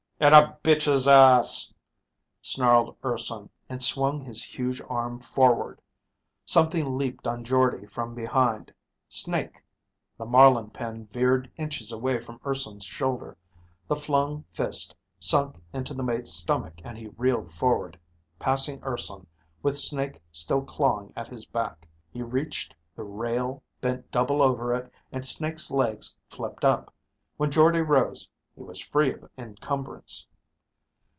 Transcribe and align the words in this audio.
"In 0.21 0.33
a 0.33 0.55
bitch's 0.61 1.07
ass," 1.07 1.73
snarled 2.43 2.95
Urson 3.03 3.49
and 3.67 3.81
swung 3.81 4.21
his 4.21 4.43
huge 4.43 4.79
arm 4.87 5.19
forward. 5.19 5.81
Something 6.45 6.95
leaped 6.95 7.27
on 7.27 7.43
Jordde 7.43 7.87
from 7.91 8.13
behind 8.13 8.71
Snake! 9.09 9.63
The 10.19 10.25
marlin 10.25 10.69
pin 10.69 11.07
veered 11.07 11.49
inches 11.57 11.91
away 11.91 12.19
from 12.19 12.39
Urson's 12.45 12.83
shoulder. 12.85 13.35
The 13.87 13.95
flung 13.95 14.45
fist 14.51 14.93
sunk 15.19 15.55
into 15.73 15.95
the 15.95 16.03
mate's 16.03 16.31
stomach 16.31 16.75
and 16.83 16.99
he 16.99 17.07
reeled 17.17 17.51
forward, 17.51 17.97
passing 18.37 18.79
Urson, 18.83 19.25
with 19.63 19.75
Snake 19.75 20.21
still 20.31 20.61
clawing 20.61 21.11
at 21.15 21.29
his 21.29 21.45
back. 21.47 21.87
He 22.11 22.21
reached 22.21 22.75
the 22.95 23.01
rail, 23.01 23.63
bent 23.81 24.11
double 24.11 24.43
over 24.43 24.71
it, 24.75 24.91
and 25.11 25.25
Snake's 25.25 25.71
legs 25.71 26.15
flipped 26.29 26.63
up. 26.63 26.93
When 27.37 27.49
Jordde 27.49 27.77
rose, 27.81 28.29
he 28.53 28.61
was 28.63 28.81
free 28.81 29.13
of 29.13 29.27
encumbrance. 29.37 30.27